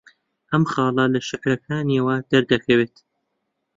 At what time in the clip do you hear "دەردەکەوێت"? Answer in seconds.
2.31-2.95